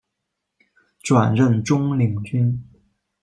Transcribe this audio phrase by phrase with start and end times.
[1.03, 2.67] 转任中领军。